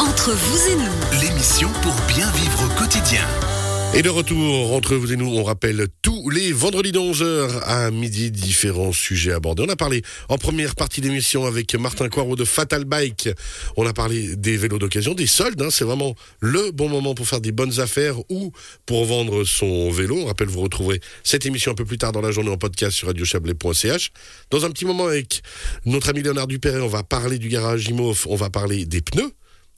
[0.00, 3.20] Entre vous et nous, L'émission pour bien vivre au quotidien.
[3.92, 7.90] Et de retour entre vous et nous, on rappelle tous les vendredis de 11h à
[7.90, 9.64] midi différents sujets abordés.
[9.66, 10.00] On a parlé
[10.30, 13.28] en première partie d'émission avec Martin Coirot de Fatal Bike.
[13.76, 15.60] On a parlé des vélos d'occasion, des soldes.
[15.60, 15.68] hein.
[15.70, 18.52] c'est vraiment le bon moment pour faire des bonnes affaires ou
[18.86, 20.16] pour vendre son vélo.
[20.22, 22.92] On rappelle, vous retrouverez cette émission un peu plus tard dans la journée en podcast
[22.96, 24.12] sur radiochablais.ch.
[24.50, 25.42] Dans un petit moment avec
[25.84, 29.32] notre ami Léonard Dupéret, on va parler du garage IMOF, on va parler des pneus.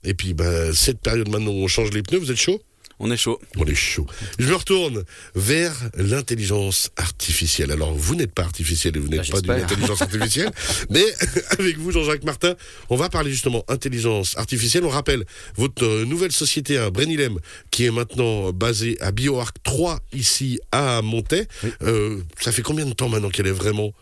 [0.04, 2.18] Et puis, ben, cette période maintenant, on change les pneus.
[2.18, 2.60] Vous êtes chaud?
[3.04, 3.40] On est chaud.
[3.56, 4.06] on est chaud.
[4.38, 5.02] Je me retourne
[5.34, 7.72] vers l'intelligence artificielle.
[7.72, 10.52] Alors, vous n'êtes pas artificiel et vous n'êtes Bah, pas d'une intelligence artificielle,
[10.88, 11.04] mais
[11.58, 12.54] avec vous, Jean-Jacques Martin,
[12.90, 14.84] on va parler justement intelligence artificielle.
[14.84, 15.24] On rappelle
[15.56, 17.38] votre euh, nouvelle société, hein, Brenilem,
[17.72, 21.48] qui est maintenant basée à BioArc 3, ici à Montaix.
[21.82, 23.92] Euh, ça fait combien de temps maintenant qu'elle est vraiment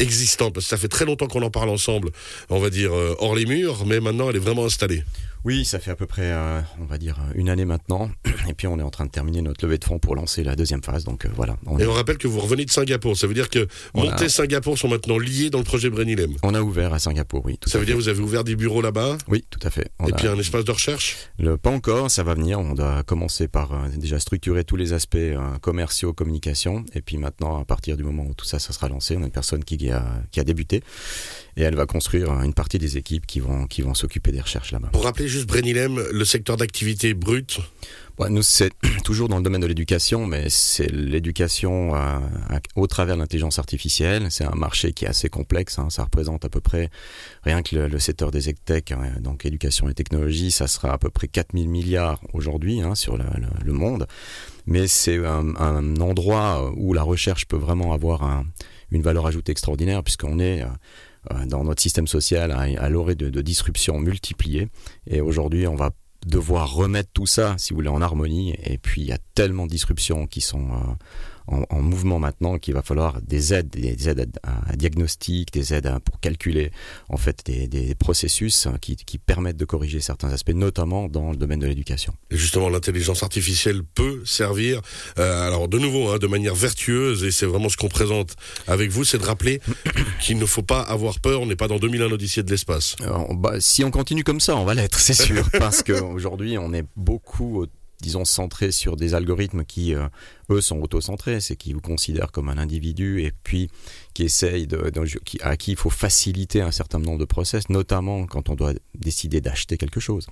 [0.00, 0.52] existante?
[0.52, 2.10] Parce que ça fait très longtemps qu'on en parle ensemble,
[2.50, 5.02] on va dire, euh, hors les murs, mais maintenant elle est vraiment installée.
[5.44, 8.10] Oui, ça fait à peu près, euh, on va dire, une année maintenant.
[8.48, 10.54] Et puis on est en train de terminer notre levée de fonds pour lancer la
[10.56, 11.04] deuxième phase.
[11.04, 13.16] Donc euh, voilà, on, Et on rappelle que vous revenez de Singapour.
[13.16, 13.66] Ça veut dire que.
[13.94, 16.34] Montaix et Singapour sont maintenant liés dans le projet Brenilem.
[16.42, 17.56] on a ouvert à Singapour, oui.
[17.58, 17.92] Tout Ça veut fait.
[17.92, 19.16] dire que vous avez ouvert des bureaux là-bas?
[19.28, 19.90] Oui, tout à fait.
[19.98, 21.16] On et a- puis un espace de recherche?
[21.38, 22.58] Le, pas encore, ça va venir.
[22.60, 26.84] On doit commencer par euh, déjà structurer tous les aspects euh, commerciaux, communication.
[26.94, 29.26] Et puis maintenant, à partir du moment où tout ça, ça sera lancé, on a
[29.26, 30.82] une personne qui a, qui a débuté.
[31.56, 34.40] Et elle va construire euh, une partie des équipes qui vont, qui vont s'occuper des
[34.40, 34.88] recherches là-bas.
[34.92, 37.60] Pour rappeler juste Brenilem, le secteur d'activité brute,
[38.28, 38.70] nous, c'est
[39.04, 42.18] toujours dans le domaine de l'éducation, mais c'est l'éducation euh,
[42.76, 44.26] au travers de l'intelligence artificielle.
[44.30, 45.78] C'est un marché qui est assez complexe.
[45.78, 45.88] hein.
[45.88, 46.90] Ça représente à peu près,
[47.44, 51.08] rien que le, secteur des EdTech, hein, donc éducation et technologie, ça sera à peu
[51.08, 54.06] près 4000 milliards aujourd'hui hein, sur le, monde.
[54.66, 58.44] Mais c'est un, endroit où la recherche peut vraiment avoir un-
[58.90, 60.62] une valeur ajoutée extraordinaire, puisqu'on est...
[60.62, 60.66] euh,
[61.46, 64.68] dans notre système social à, à l'orée de, de disruptions multipliées.
[65.06, 65.90] Et aujourd'hui, on va
[66.26, 68.54] devoir remettre tout ça, si vous voulez, en harmonie.
[68.64, 70.94] Et puis, il y a tellement de disruptions qui sont euh,
[71.50, 75.74] en, en mouvement maintenant qu'il va falloir des aides, des aides à, à diagnostic, des
[75.74, 76.70] aides à- pour calculer,
[77.08, 81.30] en fait, des, des processus hein, qui, qui permettent de corriger certains aspects, notamment dans
[81.30, 82.14] le domaine de l'éducation.
[82.30, 84.80] justement l'intelligence artificielle peut servir,
[85.18, 88.36] euh, alors de nouveau, hein, de manière vertueuse, et c'est vraiment ce qu'on présente
[88.66, 89.60] avec vous, c'est de rappeler
[90.20, 92.96] qu'il ne faut pas avoir peur, on n'est pas dans 2001 Odyssée de l'espace.
[93.00, 96.72] Alors, bah, si on continue comme ça, on va l'être, c'est sûr, parce qu'aujourd'hui, on
[96.72, 97.66] est beaucoup, euh,
[98.02, 100.08] disons, centré sur des algorithmes qui, euh,
[100.50, 103.70] eux, sont auto-centrés, c'est qui vous considèrent comme un individu et puis
[104.14, 104.90] qui essayent de-
[105.24, 108.72] qui- à qui il faut faciliter un certain nombre de process, notamment quand on doit
[108.94, 110.26] décider d'acheter quelque chose.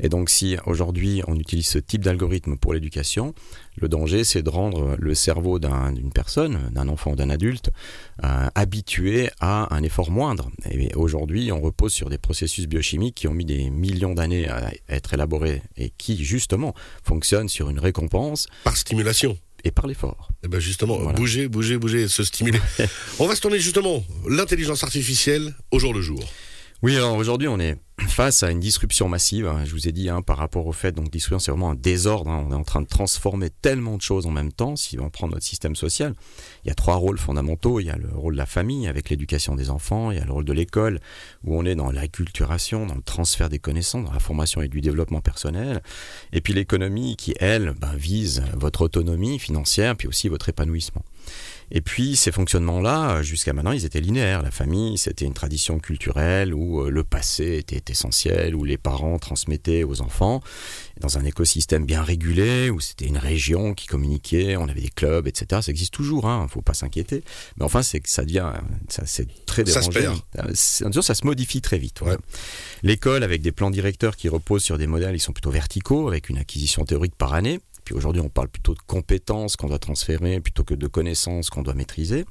[0.00, 3.34] Et donc, si aujourd'hui on utilise ce type d'algorithme pour l'éducation,
[3.76, 7.70] le danger, c'est de rendre le cerveau d'un- d'une personne, d'un enfant ou d'un adulte,
[8.24, 10.50] euh, habitué à un effort moindre.
[10.70, 14.72] Et aujourd'hui, on repose sur des processus biochimiques qui ont mis des millions d'années à
[14.88, 19.36] être élaborés et qui, justement, fonctionnent sur une récompense Par stimulation.
[19.64, 20.28] et par l'effort.
[20.44, 21.18] Et ben justement, Voilà.
[21.18, 22.60] bouger, bouger, bouger, se stimuler.
[23.18, 26.22] on va se tourner justement l'intelligence artificielle au jour le jour.
[26.82, 27.76] Oui, alors aujourd'hui, on est
[28.06, 29.46] face à une disruption massive.
[29.46, 29.64] hein.
[29.64, 32.30] Je vous ai dit, hein, par rapport au fait, donc disruption, c'est vraiment un désordre.
[32.30, 32.44] hein.
[32.48, 34.76] On est en train de transformer tellement de choses en même temps.
[34.76, 36.14] Si on prend notre système social,
[36.64, 37.80] il y a trois rôles fondamentaux.
[37.80, 40.10] Il y a le rôle de la famille avec l'éducation des enfants.
[40.10, 41.00] Il y a le rôle de l'école
[41.44, 44.80] où on est dans l'acculturation, dans le transfert des connaissances, dans la formation et du
[44.80, 45.82] développement personnel.
[46.32, 51.02] Et puis l'économie qui, elle, ben, vise votre autonomie financière, puis aussi votre épanouissement.
[51.70, 54.42] Et puis ces fonctionnements-là, jusqu'à maintenant, ils étaient linéaires.
[54.42, 59.18] La famille, c'était une tradition culturelle où euh, le passé était essentiel, où les parents
[59.18, 60.42] transmettaient aux enfants,
[61.00, 65.26] dans un écosystème bien régulé, où c'était une région qui communiquait, on avait des clubs,
[65.26, 65.60] etc.
[65.62, 67.22] Ça existe toujours, hein, faut pas s'inquiéter.
[67.58, 68.52] Mais enfin, c'est que ça devient,
[68.88, 70.18] ça c'est très Ça se perd.
[70.38, 72.00] Euh, ça se modifie très vite.
[72.00, 72.16] Ouais.
[72.82, 76.28] L'école, avec des plans directeurs qui reposent sur des modèles, ils sont plutôt verticaux, avec
[76.28, 77.60] une acquisition théorique par année.
[77.94, 81.74] Aujourd'hui, on parle plutôt de compétences qu'on doit transférer plutôt que de connaissances qu'on doit
[81.74, 82.24] maîtriser.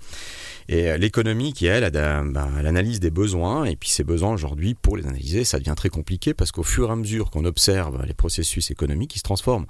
[0.68, 3.66] Et euh, l'économie qui, elle, a d'un- bah, elle analyse des besoins.
[3.66, 6.90] Et puis ces besoins, aujourd'hui, pour les analyser, ça devient très compliqué parce qu'au fur
[6.90, 9.66] et à mesure qu'on observe les processus économiques, ils se transforment.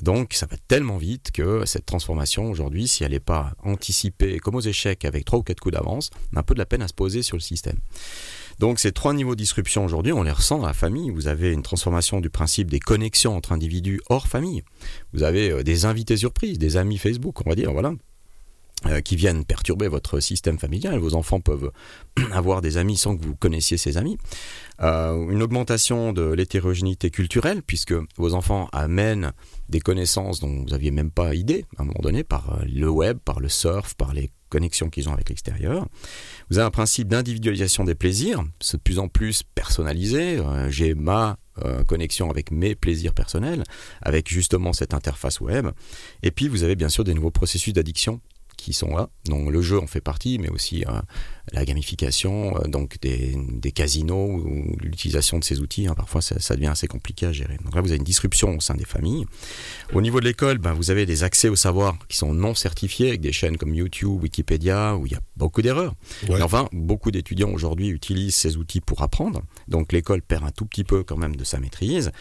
[0.00, 4.54] Donc ça va tellement vite que cette transformation, aujourd'hui, si elle n'est pas anticipée, comme
[4.56, 6.82] aux échecs, avec trois ou quatre coups d'avance, on a un peu de la peine
[6.82, 7.78] à se poser sur le système.
[8.58, 11.10] Donc ces trois niveaux de disruption aujourd'hui, on les ressent dans la famille.
[11.10, 14.62] Vous avez une transformation du principe des connexions entre individus hors famille.
[15.12, 17.92] Vous avez euh, des invités surprises, des amis Facebook, on va dire, voilà
[19.04, 20.98] qui viennent perturber votre système familial.
[20.98, 21.70] Vos enfants peuvent
[22.32, 24.18] avoir des amis sans que vous connaissiez ces amis.
[24.80, 29.32] Euh, une augmentation de l'hétérogénéité culturelle, puisque vos enfants amènent
[29.68, 32.88] des connaissances dont vous n'aviez même pas idée, à un moment donné, par euh, le
[32.88, 35.86] web, par le surf, par les connexions qu'ils ont avec l'extérieur.
[36.50, 40.38] Vous avez un principe d'individualisation des plaisirs, c'est de plus en plus personnalisé.
[40.38, 43.62] Euh, J'ai ma euh, connexion avec mes plaisirs personnels,
[44.00, 45.68] avec justement cette interface web.
[46.22, 48.20] Et puis vous avez bien sûr des nouveaux processus d'addiction
[48.62, 49.08] qui sont là.
[49.26, 50.92] Donc le jeu en fait partie, mais aussi euh,
[51.52, 55.86] la gamification, euh, donc des, des, casinos ou l'utilisation de ces outils.
[55.86, 57.56] Hein, parfois, ça, ça, devient assez compliqué à gérer.
[57.64, 59.26] Donc là, vous avez une disruption au sein des familles.
[59.92, 63.08] Au niveau de l'école, ben, vous avez des accès au savoir qui sont non certifiés
[63.08, 65.94] avec des chaînes comme YouTube, Wikipédia, où il y a beaucoup d'erreurs.
[66.28, 66.40] Ouais.
[66.42, 69.42] Enfin, beaucoup d'étudiants aujourd'hui utilisent ces outils pour apprendre.
[69.68, 72.12] Donc l'école perd un tout petit peu quand même de sa maîtrise.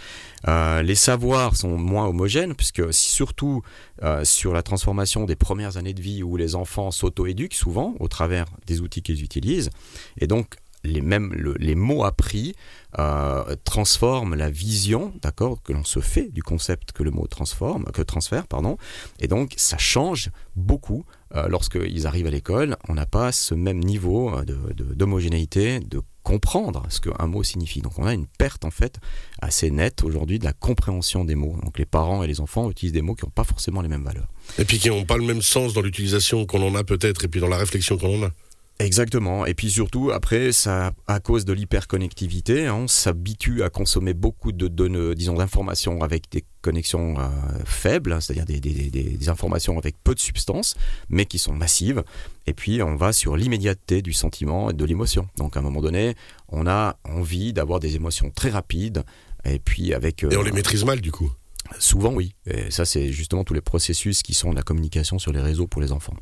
[0.48, 3.62] Euh, les savoirs sont moins homogènes, puisque surtout
[4.04, 8.08] euh, sur la transformation des premières années de vie où les enfants s'auto-éduquent souvent au
[8.08, 9.70] travers des outils qu'ils utilisent.
[10.18, 12.56] Et donc, les mêmes le, les mots appris
[12.98, 17.86] euh, transforment la vision d'accord que l'on se fait du concept que le mot transforme
[17.94, 18.78] que transfère pardon
[19.20, 21.06] et donc ça change beaucoup
[21.36, 24.32] euh, lorsqu'ils arrivent à l'école on n'a pas ce même niveau
[24.96, 27.82] d'homogénéité de, de, de comprendre ce qu'un mot signifie.
[27.82, 29.00] Donc on a une perte en fait
[29.42, 31.58] assez nette aujourd'hui de la compréhension des mots.
[31.64, 34.04] Donc les parents et les enfants utilisent des mots qui n'ont pas forcément les mêmes
[34.04, 34.28] valeurs.
[34.58, 37.28] Et puis qui n'ont pas le même sens dans l'utilisation qu'on en a peut-être et
[37.28, 38.32] puis dans la réflexion qu'on en a
[38.80, 39.46] Exactement.
[39.46, 44.52] Et puis surtout, après, ça, à cause de l'hyperconnectivité, hein, on s'habitue à consommer beaucoup
[44.52, 47.28] de, de disons, d'informations avec des connexions euh,
[47.64, 50.76] faibles, c'est-à-dire des, des, des, des, informations avec peu de substance,
[51.10, 52.04] mais qui sont massives.
[52.48, 55.28] Et puis, on va sur l'immédiateté du sentiment et de l'émotion.
[55.38, 56.16] Donc, à un moment donné,
[56.50, 59.04] on a envie d'avoir des émotions très rapides.
[59.46, 60.24] Et puis, avec.
[60.24, 61.32] Euh, et on les maîtrise mal, du coup
[61.80, 62.34] Souvent, oui.
[62.48, 65.68] Et ça, c'est justement tous les processus qui sont de la communication sur les réseaux
[65.68, 66.16] pour les enfants.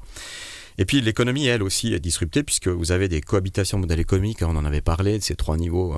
[0.80, 4.56] Et puis l'économie, elle aussi, est disruptée puisque vous avez des cohabitations modèles économiques, on
[4.56, 5.98] en avait parlé de ces trois niveaux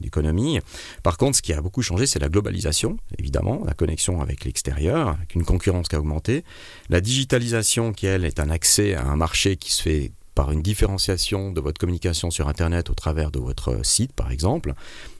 [0.00, 0.54] d'économie.
[0.54, 4.22] De, de, Par contre, ce qui a beaucoup changé, c'est la globalisation, évidemment, la connexion
[4.22, 6.44] avec l'extérieur, avec une concurrence qui a augmenté.
[6.88, 10.62] La digitalisation, qui, elle, est un accès à un marché qui se fait par une
[10.62, 14.74] différenciation de votre communication sur Internet au travers de votre site, par exemple.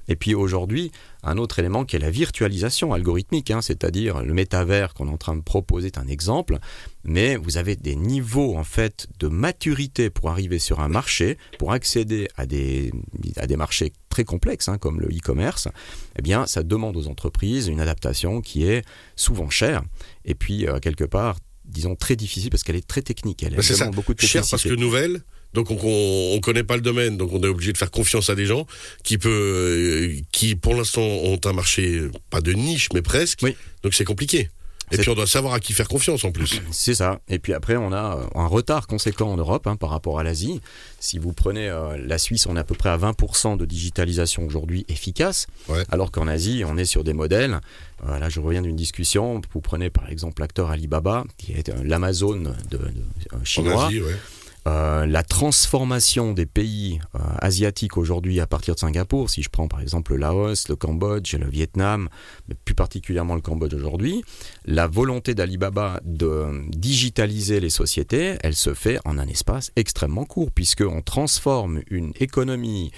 [0.08, 4.92] Et puis aujourd'hui, un autre élément qui est la virtualisation algorithmique, hein, c'est-à-dire le métavers
[4.92, 6.58] qu'on est en train de proposer est un exemple,
[7.04, 11.72] mais vous avez des niveaux en fait de maturité pour arriver sur un marché, pour
[11.72, 12.92] accéder à des,
[13.36, 15.68] à des marchés très complexes hein, comme le e-commerce,
[16.18, 18.84] eh bien ça demande aux entreprises une adaptation qui est
[19.16, 19.82] souvent chère
[20.24, 23.60] et puis euh, quelque part disons très difficile parce qu'elle est très technique, elle, elle
[23.60, 23.90] demande ça.
[23.90, 25.22] beaucoup de cher parce que nouvelle
[25.54, 25.76] donc on,
[26.34, 28.66] on, connaît pas le domaine, donc on est obligé de faire confiance à des gens
[29.04, 33.38] qui peut, euh, qui pour l'instant ont un marché pas de niche mais presque.
[33.42, 33.56] Oui.
[33.84, 34.50] Donc c'est compliqué.
[34.94, 36.60] Et puis on doit savoir à qui faire confiance en plus.
[36.70, 37.20] C'est ça.
[37.28, 40.60] Et puis après, on a un retard conséquent en Europe hein, par rapport à l'Asie.
[41.00, 44.44] Si vous prenez euh, la Suisse, on est à peu près à 20% de digitalisation
[44.44, 45.84] aujourd'hui efficace, ouais.
[45.90, 47.60] alors qu'en Asie, on est sur des modèles.
[48.08, 49.40] Euh, là, je reviens d'une discussion.
[49.52, 53.84] Vous prenez par exemple l'acteur Alibaba, qui est euh, l'Amazon de, de, euh, chinois.
[53.84, 54.16] En Asie, ouais.
[54.66, 59.68] Euh, la transformation des pays euh, asiatiques aujourd'hui à partir de Singapour, si je prends
[59.68, 62.08] par exemple le Laos, le Cambodge, le Vietnam,
[62.48, 64.24] mais plus particulièrement le Cambodge aujourd'hui,
[64.64, 70.50] la volonté d'Alibaba de digitaliser les sociétés, elle se fait en un espace extrêmement court,
[70.50, 72.90] puisqu'on transforme une économie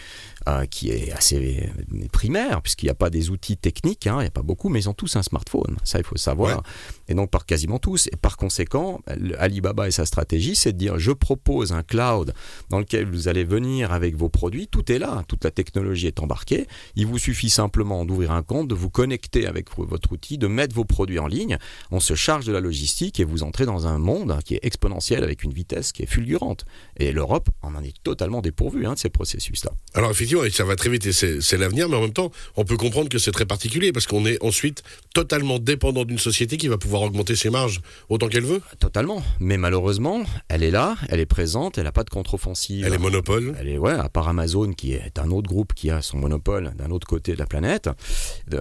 [0.48, 1.70] euh, qui est assez
[2.12, 4.80] primaire, puisqu'il n'y a pas des outils techniques, hein, il n'y a pas beaucoup, mais
[4.80, 6.62] ils ont tous un smartphone, ça il faut savoir, Ouais.
[7.08, 9.00] et donc par quasiment tous, et par conséquent,
[9.38, 12.32] Alibaba et sa stratégie, c'est de dire je propose un cloud
[12.70, 16.20] dans lequel vous allez venir avec vos produits, tout est là, toute la technologie est
[16.20, 20.46] embarquée, il vous suffit simplement d'ouvrir un compte, de vous connecter avec votre outil, de
[20.46, 21.58] mettre vos produits en ligne,
[21.90, 25.24] on se charge de la logistique et vous entrez dans un monde qui est exponentiel
[25.24, 26.64] avec une vitesse qui est fulgurante.
[26.98, 29.72] Et l'Europe en en est totalement dépourvue hein, de ces processus-là.
[29.94, 32.76] Alors effectivement, ça va très vite et c'est l'avenir, mais en même temps, on peut
[32.76, 34.82] comprendre que c'est très particulier parce qu'on est ensuite
[35.14, 38.60] totalement dépendant d'une société qui va pouvoir augmenter ses marges autant qu'elle veut.
[38.78, 39.22] Totalement.
[39.40, 42.84] Mais malheureusement, elle est là, elle est présente, elle n'a pas de contre-offensive.
[42.86, 43.54] Elle est monopole.
[43.60, 46.72] Elle est, ouais, à part Amazon qui est un autre groupe qui a son monopole
[46.76, 47.88] d'un autre côté de la planète.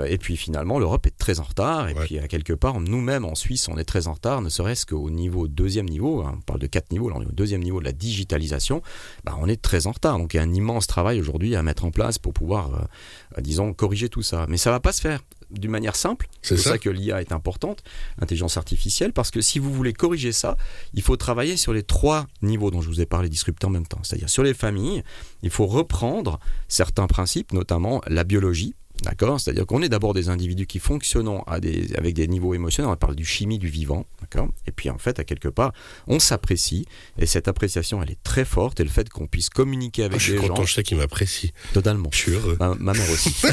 [0.08, 1.90] Et puis finalement, l'Europe est très en retard.
[1.90, 2.06] Et Ouais.
[2.06, 5.10] puis à quelque part, nous-mêmes en Suisse, on est très en retard, ne serait-ce qu'au
[5.10, 6.22] niveau deuxième niveau.
[6.24, 8.82] hein, on parle de quatre niveaux, là, on est au deuxième niveau de la digitalisation.
[9.24, 10.18] Bah, on est très en retard.
[10.18, 13.42] Donc il y a un immense travail aujourd'hui à mettre en place pour pouvoir, euh,
[13.42, 14.46] disons, corriger tout ça.
[14.50, 15.20] Mais ça va pas se faire
[15.52, 16.28] d'une manière simple.
[16.42, 16.72] C'est ça.
[16.72, 17.84] ça que l'IA est importante,
[18.20, 20.58] l'intelligence artificielle, parce que si vous voulez corriger ça,
[20.94, 23.88] il faut travailler sur les trois niveaux dont je vous ai parlé disruptés en même
[23.88, 24.00] temps.
[24.04, 25.04] C'est-à-dire sur les familles,
[25.44, 28.76] il faut reprendre certains principes, notamment la biologie.
[29.04, 32.92] D'accord C'est-à-dire qu'on est d'abord des individus qui fonctionnent à des, avec des niveaux émotionnels.
[32.92, 34.06] On parle du chimie du vivant.
[34.22, 35.74] D'accord Et puis en fait, à quelque part,
[36.08, 36.86] on s'apprécie.
[37.20, 38.80] Et cette appréciation, elle est très forte.
[38.80, 40.66] Et le fait qu'on puisse communiquer Ah, avec je suis content, gens.
[40.66, 41.52] je sais qu'il m'apprécie.
[41.74, 42.10] Totalement.
[42.12, 42.58] Je suis heureux.
[42.60, 43.36] Ma, ma mère aussi.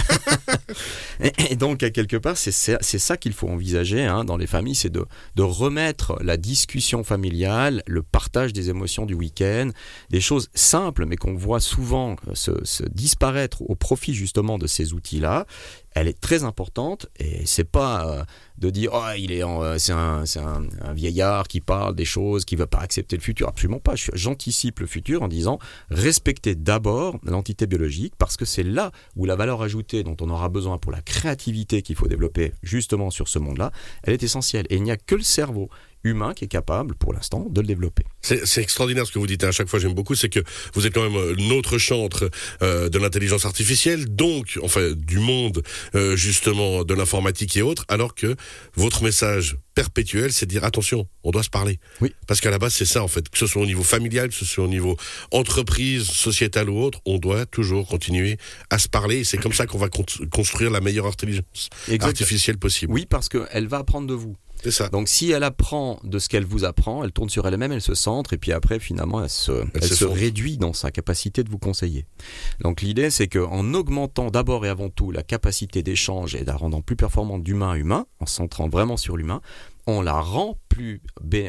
[1.50, 4.90] Et, donc, à quelque part, c'est ça qu'il faut envisager hein, dans les familles, c'est
[4.90, 5.04] de,
[5.36, 9.70] de remettre la discussion familiale, le partage des émotions du week-end,
[10.10, 14.92] des choses simples, mais qu'on voit souvent se, se disparaître au profit justement de ces
[14.92, 15.31] outils-là
[15.94, 18.24] elle est très importante et c'est pas euh,
[18.58, 20.24] de dire oh il est euh, c'est un,
[20.94, 23.48] vieillard qui parle des choses qui veut pas accepter le futur.
[23.48, 23.94] Absolument pas.
[24.14, 25.58] J'anticipe le futur en disant
[25.90, 30.48] respectez d'abord l'entité biologique parce que c'est là où la valeur ajoutée dont on aura
[30.48, 33.72] besoin pour la créativité qu'il faut développer justement sur ce monde-là
[34.02, 34.66] elle est essentielle.
[34.70, 35.68] Et il n'y a que le cerveau
[36.04, 38.04] humain qui est capable, pour l'instant, de le développer.
[38.20, 39.44] C'est extraordinaire ce que vous dites.
[39.44, 39.48] Hein.
[39.48, 40.40] À chaque fois, j'aime beaucoup, c'est que
[40.74, 42.30] vous êtes quand même euh, notre chantre
[42.62, 45.62] euh, de l'intelligence artificielle, donc, enfin, du monde
[45.94, 48.36] euh, justement de l'informatique et autres, alors que
[48.74, 51.78] votre message perpétuel, c'est de dire attention, on doit se parler.
[52.00, 52.14] Oui.
[52.26, 54.34] Parce qu'à la base, c'est ça en fait, que ce soit au niveau familial, que
[54.34, 54.96] ce soit au niveau
[55.30, 58.36] entreprise, sociétal ou autre, on doit toujours continuer
[58.70, 59.20] à se parler.
[59.20, 59.88] Et c'est comme ça qu'on va
[60.30, 62.92] construire la meilleure intelligence artificielle possible.
[62.92, 64.36] Oui, parce qu'elle va apprendre de vous.
[64.70, 64.88] Ça.
[64.88, 67.94] Donc si elle apprend de ce qu'elle vous apprend, elle tourne sur elle-même, elle se
[67.94, 71.58] centre et puis après finalement elle se, elle, se, réduit dans sa capacité de vous
[71.58, 72.06] conseiller.
[72.60, 76.80] Donc l'idée c'est qu'en augmentant d'abord et avant tout la capacité d'échange et la rendant
[76.80, 79.40] plus performante d'humain à humain, en centrant vraiment sur l'humain,
[79.86, 81.02] on la rend plus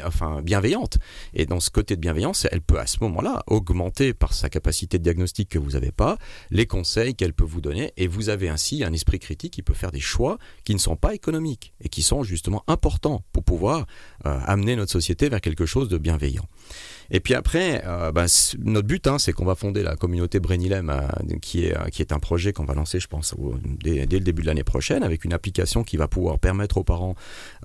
[0.03, 0.97] enfin, bienveillante.
[1.33, 4.97] Et dans ce côté de bienveillance, elle peut à ce moment-là augmenter par sa capacité
[4.97, 6.17] de diagnostic que vous n'avez pas,
[6.51, 9.73] les conseils qu'elle peut vous donner, et vous avez ainsi un esprit critique qui peut
[9.73, 13.85] faire des choix qui ne sont pas économiques et qui sont justement importants pour pouvoir
[14.25, 16.47] euh, amener notre société vers quelque chose de bienveillant.
[17.11, 18.25] Et puis après, euh, bah,
[18.59, 22.11] notre but, hein, c'est qu'on va fonder la communauté Brainilem, euh, qui, est, qui est
[22.11, 23.35] un projet qu'on va lancer, je pense,
[23.83, 27.15] dès, le début de l'année prochaine, avec une application qui va pouvoir permettre aux parents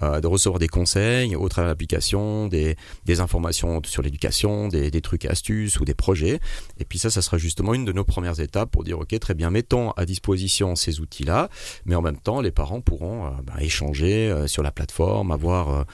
[0.03, 2.77] euh, de recevoir des conseils au travers des,
[3.21, 6.41] informations sur l'éducation, des, des, trucs astuces ou des projets.
[6.79, 9.35] Et puis ça, ça sera justement une de nos premières étapes pour dire, OK, très
[9.35, 11.49] bien, mettons à disposition ces outils-là,
[11.87, 15.87] mais en même temps, les parents pourront bah, échanger sur la plateforme, avoir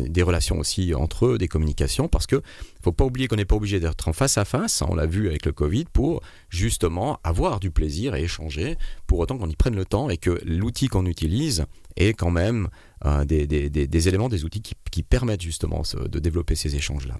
[0.00, 2.42] des relations aussi entre eux, des communications, parce que
[2.82, 5.28] faut pas oublier qu'on n'est pas obligé d'être en face à face, on l'a vu
[5.28, 9.74] avec le Covid, pour justement avoir du plaisir et échanger, pour autant qu'on y prenne
[9.74, 11.64] le temps et que l'outil qu'on utilise
[11.96, 12.68] est quand même
[13.04, 17.18] euh, des, des, éléments, des outils qui, qui permettent justement de développer ces échanges-là.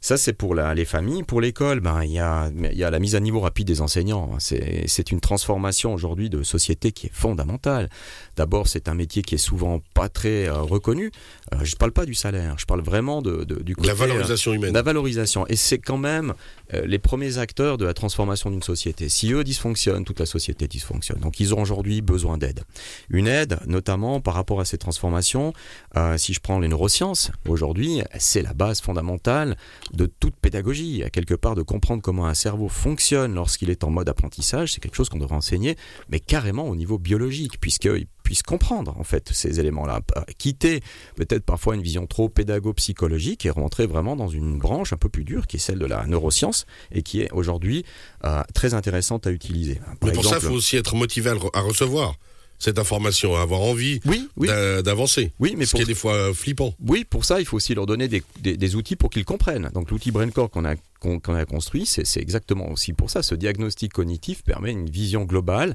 [0.00, 1.22] Ça, c'est pour la, les familles.
[1.24, 4.30] Pour l'école, ben, il y, a, y a la mise à niveau rapide des enseignants.
[4.38, 7.90] C'est une transformation aujourd'hui de société qui est fondamentale.
[8.36, 11.10] D'abord, c'est un métier qui est souvent pas très euh, reconnu.
[11.52, 13.94] Euh, je ne parle pas du salaire, je parle vraiment de, de du côté, la
[13.94, 14.72] valorisation humaine.
[14.72, 15.46] La valorisation.
[15.48, 16.32] Et c'est quand même
[16.72, 19.10] euh, les premiers acteurs de la transformation d'une société.
[19.10, 21.18] Si eux dysfonctionnent, toute la société dysfonctionne.
[21.20, 22.62] Donc, ils ont aujourd'hui besoin d'aide.
[23.10, 25.09] Une aide, notamment par rapport à ces transformations.
[26.16, 29.56] Si je prends les neurosciences, aujourd'hui, c'est la base fondamentale
[29.92, 33.90] de toute pédagogie, à quelque part de comprendre comment un cerveau fonctionne lorsqu'il est en
[33.90, 35.76] mode apprentissage, c'est quelque chose qu'on devrait enseigner,
[36.08, 40.00] mais carrément au niveau biologique, puisqu'il puisse comprendre en fait ces éléments-là,
[40.38, 40.82] quitter
[41.16, 45.24] peut-être parfois une vision trop pédago-psychologique et rentrer vraiment dans une branche un peu plus
[45.24, 47.84] dure qui est celle de la neuroscience et qui est aujourd'hui
[48.24, 49.80] euh, très intéressante à utiliser.
[50.02, 52.14] mais pour ça, il faut aussi être motivé à recevoir
[52.60, 54.28] cette information, à avoir envie oui,
[54.84, 55.32] d'avancer.
[55.40, 56.74] Oui, mais ce qui est des fois flippant.
[56.86, 59.70] Oui, pour ça, il faut aussi leur donner des, des outils pour qu'ils comprennent.
[59.74, 63.22] Donc l'outil BrainCore qu'on a qu'on a construit, c'est exactement aussi pour ça.
[63.22, 65.74] Ce diagnostic cognitif permet une vision globale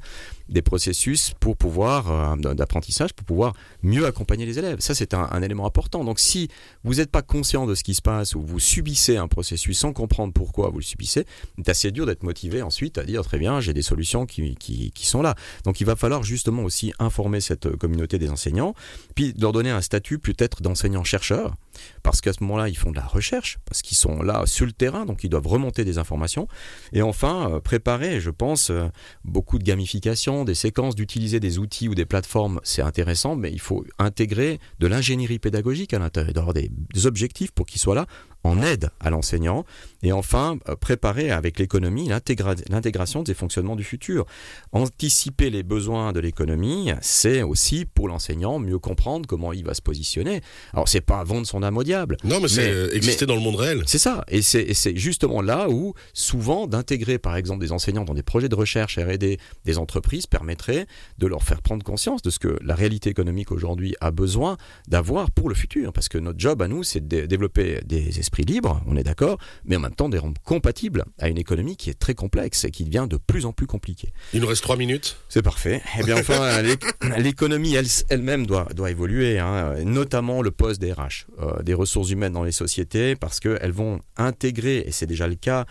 [0.49, 4.79] des processus pour pouvoir euh, d'apprentissage, pour pouvoir mieux accompagner les élèves.
[4.79, 6.03] Ça, c'est un, élément important.
[6.03, 6.49] Donc, si
[6.83, 9.93] vous n'êtes pas conscient de ce qui se passe ou vous subissez un processus sans
[9.93, 11.25] comprendre pourquoi vous le subissez,
[11.57, 15.05] c'est assez dur d'être motivé ensuite à dire très bien, j'ai des solutions qui, qui,
[15.05, 15.35] sont là.
[15.63, 18.75] Donc, il va falloir justement aussi informer cette communauté des enseignants,
[19.15, 21.55] puis leur donner un statut peut-être d'enseignant-chercheur,
[22.03, 24.71] parce qu'à ce moment-là, ils font de la recherche, parce qu'ils sont là sur le
[24.71, 25.05] terrain.
[25.05, 26.47] Donc ils doivent remonter des informations.
[26.93, 28.87] Et enfin, euh, préparer, je pense, euh,
[29.23, 33.59] beaucoup de gamification, des séquences, d'utiliser des outils ou des plateformes, c'est intéressant, mais il
[33.59, 36.69] faut intégrer de l'ingénierie pédagogique à l'intérieur, d'avoir des
[37.05, 38.05] objectifs pour qu'ils soient là
[38.45, 39.65] en aide à l'enseignant.
[40.03, 44.25] Et enfin, euh, préparer avec l'économie l'intégration des fonctionnements du futur.
[44.71, 49.81] Anticiper les besoins de l'économie, c'est aussi pour l'enseignant mieux comprendre comment il va se
[49.81, 50.41] positionner.
[50.73, 52.17] Alors, c'est pas vendre son âme au diable.
[52.23, 53.83] Non, mais, c'est exister dans le monde réel.
[53.87, 54.23] C'est ça.
[54.27, 58.55] Et c'est justement là où, souvent, d'intégrer, par exemple, des enseignants dans des projets de
[58.55, 60.85] recherche R&D des entreprises permettrait
[61.17, 65.31] de leur faire prendre conscience de ce que la réalité économique aujourd'hui a besoin d'avoir
[65.31, 65.93] pour le futur.
[65.93, 69.37] Parce que notre job à nous, c'est de développer des esprits libre, on est d'accord,
[69.65, 72.71] mais en même temps des rendre compatibles à une économie qui est très complexe et
[72.71, 74.11] qui devient de plus en plus compliquée.
[74.33, 75.17] Il nous reste trois minutes.
[75.29, 75.81] C'est parfait.
[75.99, 76.61] Eh bien enfin,
[77.17, 77.75] l'économie
[78.09, 82.43] elle-même doit, doit évoluer, hein, notamment le poste des RH, euh, des ressources humaines dans
[82.43, 85.65] les sociétés, parce qu'elles vont intégrer, et c'est déjà le cas,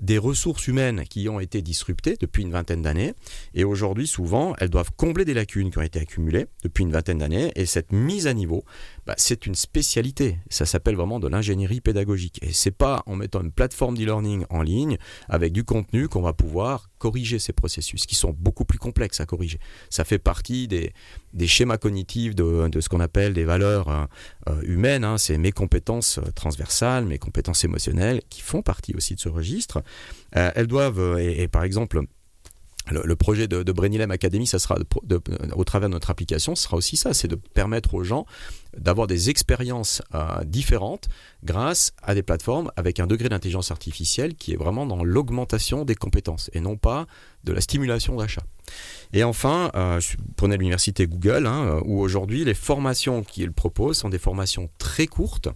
[0.00, 3.14] des ressources humaines qui ont été disruptées depuis une vingtaine d'années.
[3.54, 7.18] Et aujourd'hui, souvent, elles doivent combler des lacunes qui ont été accumulées depuis une vingtaine
[7.18, 7.52] d'années.
[7.54, 8.64] Et cette mise à niveau,
[9.10, 10.38] bah, c'est une spécialité.
[10.50, 12.38] Ça s'appelle vraiment de l'ingénierie pédagogique.
[12.42, 14.98] Et c'est pas en mettant une plateforme d'e-learning en ligne
[15.28, 19.26] avec du contenu qu'on va pouvoir corriger ces processus qui sont beaucoup plus complexes à
[19.26, 19.58] corriger.
[19.88, 20.92] Ça fait partie des,
[21.48, 24.04] schémas cognitifs de, ce qu'on appelle des valeurs euh,
[24.48, 25.02] euh, humaines.
[25.02, 25.18] Hein.
[25.18, 29.82] C'est mes compétences euh, transversales, mes compétences émotionnelles qui font partie aussi de ce registre.
[30.30, 32.02] Elles doivent, et par exemple,
[32.90, 34.78] le, projet de, de Academy, ça sera
[35.54, 38.26] au travers de notre application, sera aussi ça, c'est de permettre aux gens
[38.76, 41.08] d'avoir des expériences euh, différentes
[41.42, 45.94] grâce à des plateformes avec un degré d'intelligence artificielle qui est vraiment dans l'augmentation des
[45.94, 47.06] compétences et non pas
[47.44, 48.42] de la stimulation d'achat.
[49.12, 50.00] Et enfin, euh,
[50.42, 55.48] l'université Google, hein, où aujourd'hui les formations qu'il propose sont des formations très courtes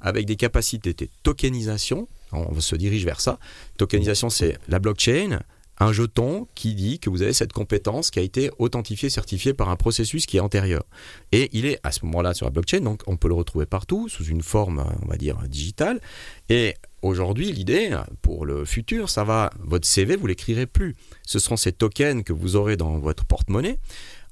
[0.00, 2.08] avec des capacités de tokenisation.
[2.32, 3.38] On se dirige vers ça.
[3.78, 5.40] Tokenisation, c'est la blockchain,
[5.80, 9.68] un jeton qui dit que vous avez cette compétence qui a été authentifiée, certifiée par
[9.68, 10.84] un processus qui est antérieur.
[11.32, 14.08] Et il est à ce moment-là sur la blockchain, donc on peut le retrouver partout
[14.08, 16.00] sous une forme, on va dire, digitale.
[16.48, 20.96] Et aujourd'hui, l'idée pour le futur, ça va, votre CV, vous l'écrirez plus.
[21.26, 23.78] Ce seront ces tokens que vous aurez dans votre porte-monnaie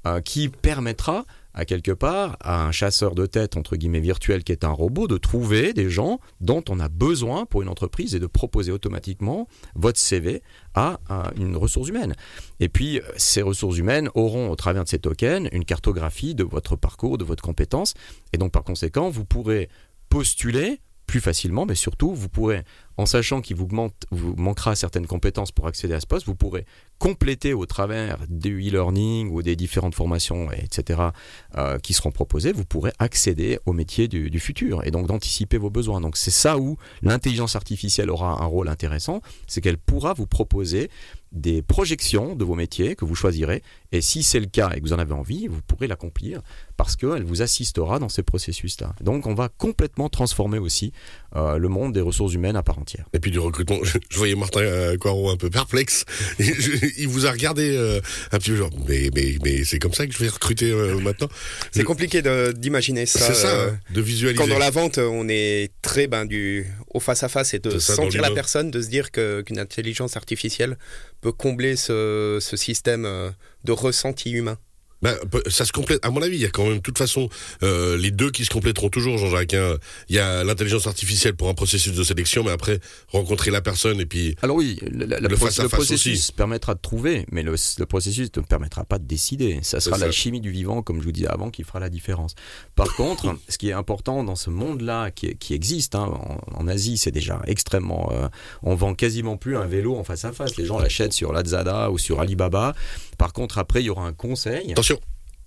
[0.07, 1.25] euh, qui permettra
[1.57, 5.09] à quelque part à un chasseur de tête entre guillemets virtuel qui est un robot
[5.09, 9.49] de trouver des gens dont on a besoin pour une entreprise et de proposer automatiquement
[9.75, 10.43] votre CV
[10.75, 12.15] à, à une ressource humaine.
[12.61, 16.77] Et puis ces ressources humaines auront au travers de ces tokens une cartographie de votre
[16.77, 17.95] parcours, de votre compétence
[18.33, 19.69] et donc par conséquent vous pourrez
[20.11, 22.65] postuler plus facilement, mais surtout, vous pourrez,
[22.97, 23.69] en sachant qu'il vous,
[24.37, 26.65] manquera certaines compétences pour accéder à ce poste, vous pourrez
[26.99, 31.01] compléter au travers du e-learning ou des différentes formations, etc.,
[31.57, 35.71] euh, qui seront proposées, vous pourrez accéder au métier du, futur et donc d'anticiper vos
[35.71, 36.01] besoins.
[36.01, 40.91] Donc c'est ça où l'intelligence artificielle aura un rôle intéressant, c'est qu'elle pourra vous proposer
[41.33, 43.63] des projections de vos métiers que vous choisirez.
[43.93, 46.41] Et si c'est le cas et que vous en avez envie, vous pourrez l'accomplir
[46.77, 48.95] parce qu'elle vous assistera dans ces processus-là.
[49.01, 50.93] Donc on va complètement transformer aussi
[51.35, 52.63] euh, le monde des ressources humaines à.
[53.13, 56.05] Et puis du recrutement, je, je voyais Martin euh, Coirot un peu perplexe.
[56.39, 58.01] il vous a regardé euh,
[58.33, 60.99] un petit peu genre, mais, mais, mais c'est comme ça que je vais recruter euh,
[61.01, 61.29] maintenant
[61.73, 62.23] C'est compliqué
[62.55, 63.21] d'imaginer ça.
[63.21, 64.43] C'est ça, euh, de visualiser.
[64.43, 68.31] Quand dans la vente, on est très ben, du, au face-à-ça, c'est de sentir la
[68.31, 70.79] personne, de se dire qu'une qu intelligence artificielle
[71.21, 73.33] peut combler ce, ce système
[73.65, 74.59] de ressenti humain.
[75.07, 76.05] Ben, ça se complète.
[76.05, 77.29] À mon avis, il y a quand même, de toute façon,
[77.63, 79.55] euh, les deux qui se compléteront toujours, Jean-Jacques.
[79.55, 79.77] Hein.
[80.09, 82.81] Il y a l'intelligence artificielle pour un processus de sélection, mais après,
[83.13, 84.35] rencontrer la personne et puis.
[84.43, 86.33] Alors oui, la, la, le, face le processus aussi.
[86.33, 89.61] permettra de trouver, mais le, le, processus ne permettra pas de décider.
[89.63, 90.07] Ça sera ça.
[90.07, 92.35] la chimie du vivant, comme je vous disais avant, qui fera la différence.
[92.75, 96.67] Par contre, ce qui est important dans ce monde-là, qui, qui, existe, hein, en, en,
[96.69, 98.11] Asie, c'est déjà extrêmement.
[98.13, 98.29] Euh,
[98.65, 100.57] on vend quasiment plus un vélo en face à face.
[100.57, 102.75] Les gens l'achètent sur Lazada ou sur Alibaba.
[103.19, 104.73] Par contre, après, il y aura un conseil.
[104.73, 104.96] Attention.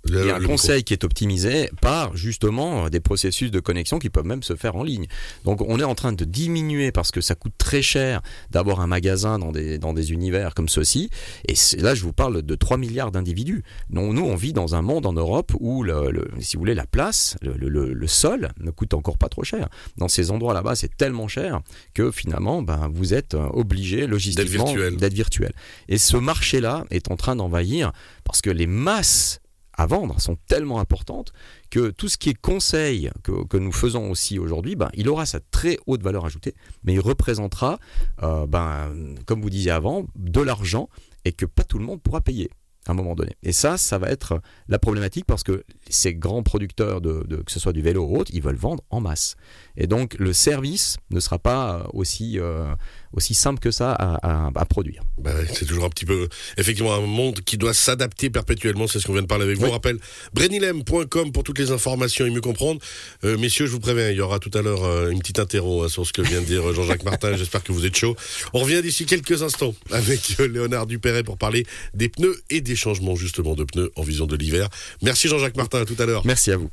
[0.05, 0.85] Le, il y a un conseil micro.
[0.85, 4.83] qui est optimisé par justement des processus de connexion qui peuvent même se faire en
[4.83, 5.07] ligne.
[5.43, 8.87] Donc on est en train de diminuer parce que ça coûte très cher d'avoir un
[8.87, 11.09] magasin dans des, dans des univers comme ceci.
[11.47, 13.63] Et là je vous parle de 3 milliards d'individus.
[13.89, 16.75] Donc nous on vit dans un monde en Europe où, le, le, si vous voulez,
[16.75, 19.69] la place, le, le, sol ne coûte encore pas trop cher.
[19.97, 21.61] Dans ces endroits là-bas c'est tellement cher
[21.93, 25.13] que finalement ben, vous êtes obligé logistiquement d'être virtuel.
[25.13, 25.53] virtuel.
[25.89, 27.91] Et ce marché-là est en train d'envahir
[28.23, 29.41] parce que les masses
[29.79, 31.31] à vendre sont tellement importantes
[31.69, 35.39] que tout ce qui est conseil que, nous faisons aussi aujourd'hui, ben, il aura sa
[35.39, 37.79] très haute valeur ajoutée, mais il représentera,
[38.21, 38.93] euh, ben,
[39.25, 40.89] comme vous disiez avant, de l'argent
[41.23, 42.49] et que pas tout le monde pourra payer
[42.87, 43.35] à un moment donné.
[43.43, 47.51] Et ça, ça va être la problématique parce que ces grands producteurs, de, de, que
[47.51, 49.35] ce soit du vélo ou autre, ils veulent vendre en masse.
[49.77, 52.65] Et donc le service ne sera pas aussi, euh,
[53.13, 55.03] aussi simple que ça à, à, à produire.
[55.17, 58.87] Bah, c'est toujours un petit peu, effectivement, un monde qui doit s'adapter perpétuellement.
[58.87, 59.63] C'est ce qu'on vient de parler avec vous.
[59.63, 59.69] Oui.
[59.69, 59.99] On rappelle
[60.33, 62.81] brenilem.com pour toutes les informations et mieux comprendre.
[63.23, 65.83] Euh, messieurs, je vous préviens, il y aura tout à l'heure euh, une petite interro
[65.83, 67.33] hein, sur ce que vient de dire Jean-Jacques Martin.
[67.37, 68.15] J'espère que vous êtes chaud.
[68.53, 73.15] On revient d'ici quelques instants avec Léonard Dupéret pour parler des pneus et des changements
[73.15, 74.69] justement de pneus en vision de l'hiver.
[75.01, 76.25] Merci Jean-Jacques Martin, à tout à l'heure.
[76.25, 76.67] Merci à vous.